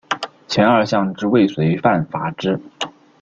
[0.47, 2.59] 前二项之未遂犯罚之。